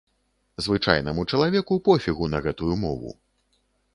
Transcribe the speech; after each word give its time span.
Звычайнаму 0.67 1.25
чалавеку 1.35 1.77
пофігу 1.89 2.31
на 2.35 2.39
гэтую 2.47 2.73
мову. 2.87 3.15